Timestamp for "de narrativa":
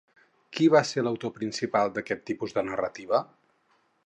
2.59-3.23